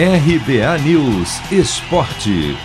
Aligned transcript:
RBA 0.00 0.78
News 0.84 1.40
Esporte. 1.50 2.56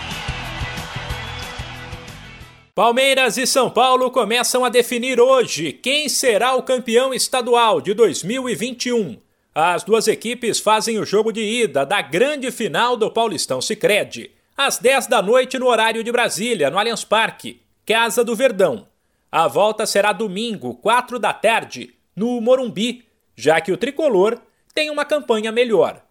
Palmeiras 2.72 3.36
e 3.36 3.44
São 3.44 3.68
Paulo 3.68 4.08
começam 4.12 4.64
a 4.64 4.68
definir 4.68 5.18
hoje 5.18 5.72
quem 5.72 6.08
será 6.08 6.54
o 6.54 6.62
campeão 6.62 7.12
estadual 7.12 7.80
de 7.80 7.92
2021. 7.92 9.20
As 9.52 9.82
duas 9.82 10.06
equipes 10.06 10.60
fazem 10.60 10.96
o 11.00 11.04
jogo 11.04 11.32
de 11.32 11.40
ida 11.40 11.84
da 11.84 12.00
grande 12.00 12.52
final 12.52 12.96
do 12.96 13.10
Paulistão 13.10 13.60
Sicredi, 13.60 14.30
às 14.56 14.78
10 14.78 15.08
da 15.08 15.20
noite 15.20 15.58
no 15.58 15.66
horário 15.66 16.04
de 16.04 16.12
Brasília, 16.12 16.70
no 16.70 16.78
Allianz 16.78 17.02
Parque, 17.02 17.60
Casa 17.84 18.22
do 18.22 18.36
Verdão. 18.36 18.86
A 19.32 19.48
volta 19.48 19.86
será 19.86 20.12
domingo, 20.12 20.76
4 20.76 21.18
da 21.18 21.32
tarde, 21.32 21.96
no 22.14 22.40
Morumbi, 22.40 23.04
já 23.34 23.60
que 23.60 23.72
o 23.72 23.76
tricolor 23.76 24.38
tem 24.72 24.88
uma 24.88 25.04
campanha 25.04 25.50
melhor. 25.50 26.03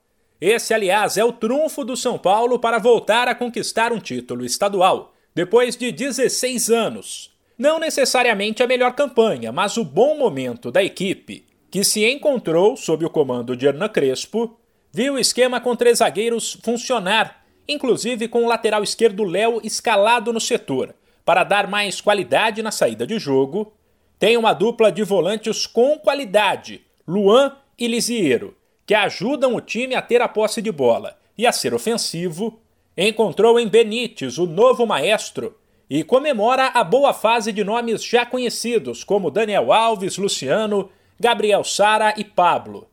Esse, 0.46 0.74
aliás, 0.74 1.16
é 1.16 1.24
o 1.24 1.32
trunfo 1.32 1.86
do 1.86 1.96
São 1.96 2.18
Paulo 2.18 2.60
para 2.60 2.78
voltar 2.78 3.30
a 3.30 3.34
conquistar 3.34 3.94
um 3.94 3.98
título 3.98 4.44
estadual, 4.44 5.14
depois 5.34 5.78
de 5.78 5.90
16 5.90 6.70
anos. 6.70 7.34
Não 7.58 7.80
necessariamente 7.80 8.62
a 8.62 8.68
melhor 8.68 8.92
campanha, 8.94 9.54
mas 9.54 9.78
o 9.78 9.86
bom 9.86 10.18
momento 10.18 10.70
da 10.70 10.84
equipe, 10.84 11.46
que 11.72 11.82
se 11.82 12.06
encontrou 12.06 12.76
sob 12.76 13.06
o 13.06 13.10
comando 13.10 13.56
de 13.56 13.66
Hernan 13.66 13.88
Crespo, 13.88 14.60
viu 14.92 15.14
o 15.14 15.18
esquema 15.18 15.62
com 15.62 15.78
três 15.78 16.00
zagueiros 16.00 16.58
funcionar, 16.62 17.46
inclusive 17.66 18.28
com 18.28 18.44
o 18.44 18.48
lateral 18.50 18.84
esquerdo 18.84 19.24
Léo 19.24 19.62
escalado 19.64 20.34
no 20.34 20.42
setor, 20.42 20.94
para 21.24 21.46
dar 21.46 21.70
mais 21.70 22.02
qualidade 22.02 22.62
na 22.62 22.70
saída 22.70 23.08
de 23.08 23.18
jogo. 23.18 23.72
Tem 24.20 24.36
uma 24.36 24.52
dupla 24.52 24.92
de 24.92 25.04
volantes 25.04 25.66
com 25.66 25.98
qualidade, 25.98 26.84
Luan 27.08 27.56
e 27.80 27.88
Lisiero, 27.88 28.58
que 28.86 28.94
ajudam 28.94 29.56
o 29.56 29.62
time 29.62 29.96
a 29.96 30.02
ter 30.02 30.22
a 30.22 30.28
posse 30.28 30.62
de 30.62 30.72
bola 30.72 31.18
e 31.38 31.48
a 31.48 31.52
ser 31.52 31.74
ofensivo, 31.74 32.60
encontrou 32.98 33.60
em 33.60 33.68
Benítez 33.68 34.38
o 34.38 34.46
novo 34.46 34.86
maestro 34.86 35.58
e 35.90 36.04
comemora 36.04 36.68
a 36.68 36.84
boa 36.84 37.14
fase 37.14 37.52
de 37.52 37.64
nomes 37.64 38.04
já 38.04 38.26
conhecidos 38.26 39.04
como 39.04 39.32
Daniel 39.32 39.72
Alves, 39.72 40.18
Luciano, 40.18 40.90
Gabriel 41.20 41.64
Sara 41.64 42.14
e 42.18 42.24
Pablo. 42.24 42.88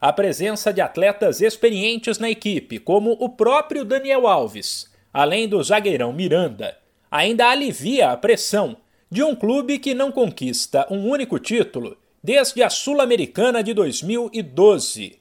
A 0.00 0.12
presença 0.12 0.72
de 0.72 0.80
atletas 0.80 1.40
experientes 1.40 2.18
na 2.18 2.30
equipe, 2.30 2.78
como 2.78 3.12
o 3.12 3.28
próprio 3.28 3.84
Daniel 3.84 4.26
Alves, 4.26 4.90
além 5.12 5.48
do 5.48 5.62
zagueirão 5.62 6.12
Miranda, 6.12 6.76
ainda 7.10 7.48
alivia 7.48 8.10
a 8.10 8.16
pressão 8.16 8.76
de 9.10 9.22
um 9.22 9.34
clube 9.34 9.78
que 9.78 9.94
não 9.94 10.12
conquista 10.12 10.86
um 10.90 11.08
único 11.08 11.38
título 11.38 11.96
desde 12.22 12.62
a 12.62 12.68
Sul-Americana 12.68 13.62
de 13.62 13.72
2012. 13.72 15.18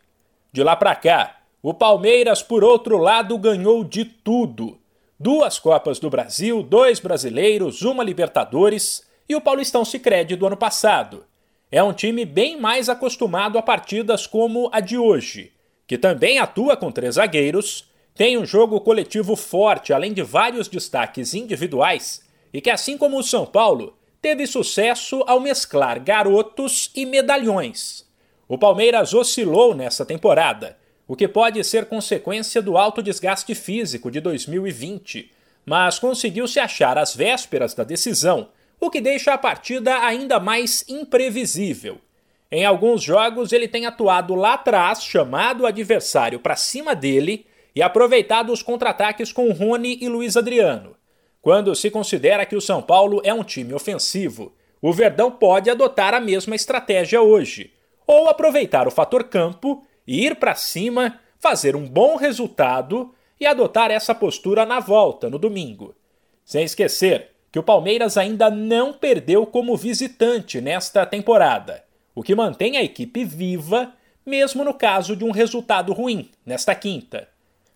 De 0.55 0.63
lá 0.63 0.73
para 0.73 0.95
cá, 0.95 1.35
o 1.61 1.73
Palmeiras, 1.73 2.41
por 2.41 2.63
outro 2.63 2.97
lado, 2.97 3.37
ganhou 3.37 3.83
de 3.83 4.05
tudo. 4.05 4.79
Duas 5.19 5.59
Copas 5.59 5.99
do 5.99 6.09
Brasil, 6.09 6.63
dois 6.63 6.97
brasileiros, 6.97 7.81
uma 7.81 8.01
Libertadores 8.01 9.05
e 9.27 9.35
o 9.35 9.41
Paulistão 9.41 9.83
Sicredi 9.83 10.37
do 10.37 10.47
ano 10.47 10.55
passado. 10.55 11.25
É 11.69 11.83
um 11.83 11.91
time 11.91 12.23
bem 12.23 12.57
mais 12.57 12.87
acostumado 12.87 13.57
a 13.57 13.61
partidas 13.61 14.25
como 14.25 14.69
a 14.71 14.79
de 14.79 14.97
hoje, 14.97 15.51
que 15.85 15.97
também 15.97 16.39
atua 16.39 16.77
com 16.77 16.89
três 16.89 17.15
zagueiros, 17.15 17.91
tem 18.15 18.37
um 18.37 18.45
jogo 18.45 18.79
coletivo 18.79 19.35
forte, 19.35 19.91
além 19.91 20.13
de 20.13 20.23
vários 20.23 20.69
destaques 20.69 21.33
individuais, 21.33 22.23
e 22.53 22.61
que, 22.61 22.69
assim 22.69 22.97
como 22.97 23.19
o 23.19 23.23
São 23.23 23.45
Paulo, 23.45 23.93
teve 24.21 24.47
sucesso 24.47 25.21
ao 25.27 25.41
mesclar 25.41 25.99
garotos 25.99 26.91
e 26.95 27.05
medalhões. 27.05 28.05
O 28.47 28.59
Palmeiras 28.59 29.11
oscilou 29.15 29.73
nessa 29.73 30.05
temporada, 30.05 30.77
o 31.07 31.15
que 31.15 31.27
pode 31.27 31.63
ser 31.63 31.85
consequência 31.85 32.61
do 32.61 32.77
alto 32.77 33.01
desgaste 33.01 33.55
físico 33.55 34.11
de 34.11 34.19
2020, 34.19 35.31
mas 35.65 35.97
conseguiu 35.97 36.47
se 36.47 36.59
achar 36.59 36.95
às 36.95 37.15
vésperas 37.15 37.73
da 37.73 37.83
decisão, 37.83 38.49
o 38.79 38.91
que 38.91 39.01
deixa 39.01 39.33
a 39.33 39.37
partida 39.37 39.97
ainda 39.97 40.39
mais 40.39 40.85
imprevisível. 40.87 41.97
Em 42.51 42.63
alguns 42.63 43.01
jogos, 43.01 43.51
ele 43.51 43.67
tem 43.67 43.87
atuado 43.87 44.35
lá 44.35 44.53
atrás, 44.53 45.03
chamado 45.03 45.61
o 45.61 45.65
adversário 45.65 46.39
para 46.39 46.55
cima 46.55 46.95
dele 46.95 47.47
e 47.75 47.81
aproveitado 47.81 48.53
os 48.53 48.61
contra-ataques 48.61 49.31
com 49.31 49.51
Rony 49.51 49.97
e 50.01 50.07
Luiz 50.07 50.37
Adriano. 50.37 50.95
Quando 51.41 51.75
se 51.75 51.89
considera 51.89 52.45
que 52.45 52.55
o 52.55 52.61
São 52.61 52.79
Paulo 52.79 53.21
é 53.23 53.33
um 53.33 53.43
time 53.43 53.73
ofensivo, 53.73 54.53
o 54.79 54.93
Verdão 54.93 55.31
pode 55.31 55.67
adotar 55.67 56.13
a 56.13 56.19
mesma 56.19 56.55
estratégia 56.55 57.23
hoje 57.23 57.71
ou 58.07 58.27
aproveitar 58.29 58.87
o 58.87 58.91
fator 58.91 59.25
campo 59.25 59.83
e 60.07 60.25
ir 60.25 60.35
para 60.35 60.55
cima, 60.55 61.19
fazer 61.39 61.75
um 61.75 61.87
bom 61.87 62.15
resultado 62.15 63.13
e 63.39 63.45
adotar 63.45 63.91
essa 63.91 64.13
postura 64.13 64.65
na 64.65 64.79
volta 64.79 65.29
no 65.29 65.37
domingo. 65.37 65.95
Sem 66.43 66.63
esquecer 66.63 67.31
que 67.51 67.59
o 67.59 67.63
Palmeiras 67.63 68.17
ainda 68.17 68.49
não 68.49 68.93
perdeu 68.93 69.45
como 69.45 69.77
visitante 69.77 70.61
nesta 70.61 71.05
temporada, 71.05 71.83
o 72.13 72.21
que 72.21 72.35
mantém 72.35 72.77
a 72.77 72.83
equipe 72.83 73.23
viva, 73.23 73.93
mesmo 74.25 74.63
no 74.63 74.73
caso 74.73 75.15
de 75.15 75.23
um 75.23 75.31
resultado 75.31 75.93
ruim 75.93 76.29
nesta 76.45 76.75
quinta. 76.75 77.27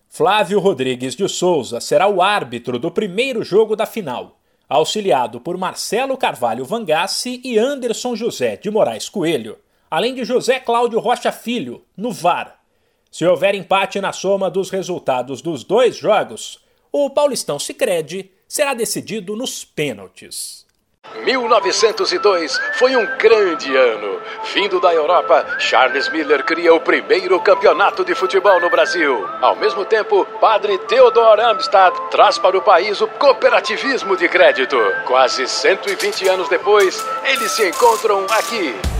Flávio 0.08 0.58
Rodrigues 0.58 1.14
de 1.14 1.28
Souza 1.28 1.80
será 1.80 2.08
o 2.08 2.20
árbitro 2.20 2.78
do 2.78 2.90
primeiro 2.90 3.44
jogo 3.44 3.76
da 3.76 3.86
final, 3.86 4.38
auxiliado 4.68 5.40
por 5.40 5.56
Marcelo 5.56 6.16
Carvalho 6.16 6.64
Vangassi 6.64 7.40
e 7.44 7.58
Anderson 7.58 8.16
José 8.16 8.56
de 8.56 8.70
Moraes 8.70 9.08
Coelho 9.08 9.56
além 9.90 10.14
de 10.14 10.24
José 10.24 10.60
Cláudio 10.60 11.00
Rocha 11.00 11.32
Filho, 11.32 11.84
no 11.96 12.12
VAR. 12.12 12.60
Se 13.10 13.26
houver 13.26 13.54
empate 13.56 14.00
na 14.00 14.12
soma 14.12 14.48
dos 14.48 14.70
resultados 14.70 15.42
dos 15.42 15.64
dois 15.64 15.96
jogos, 15.96 16.64
o 16.92 17.10
Paulistão 17.10 17.58
Sicredi 17.58 18.30
será 18.46 18.72
decidido 18.72 19.34
nos 19.34 19.64
pênaltis. 19.64 20.68
1902 21.24 22.60
foi 22.74 22.94
um 22.94 23.04
grande 23.16 23.74
ano. 23.74 24.20
Vindo 24.54 24.80
da 24.80 24.94
Europa, 24.94 25.58
Charles 25.58 26.08
Miller 26.10 26.44
cria 26.44 26.72
o 26.72 26.80
primeiro 26.80 27.40
campeonato 27.40 28.04
de 28.04 28.14
futebol 28.14 28.60
no 28.60 28.70
Brasil. 28.70 29.26
Ao 29.40 29.56
mesmo 29.56 29.84
tempo, 29.84 30.24
padre 30.40 30.78
Theodor 30.78 31.40
Amstad 31.40 31.92
traz 32.10 32.38
para 32.38 32.56
o 32.56 32.62
país 32.62 33.00
o 33.00 33.08
cooperativismo 33.08 34.16
de 34.16 34.28
crédito. 34.28 34.76
Quase 35.06 35.48
120 35.48 36.28
anos 36.28 36.48
depois, 36.48 37.04
eles 37.24 37.50
se 37.50 37.68
encontram 37.68 38.26
aqui. 38.30 38.99